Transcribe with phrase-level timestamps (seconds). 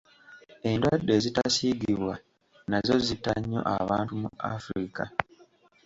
[0.69, 2.13] Endwadde ezitasiigibwa
[2.69, 5.03] nazo zitta nnyo abantu mu Africa.